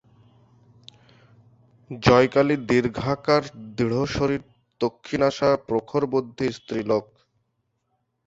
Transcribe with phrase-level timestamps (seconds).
[1.91, 3.43] Joykali দীর্ঘাকার
[3.77, 4.43] দৃঢ়শরীর
[4.81, 7.05] তীক্ষ্ণনাসা প্রখরবুদ্ধি স্ত্রীলোক।